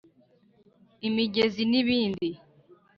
imigezi 1.07 1.63
n’ibindi 1.71 2.29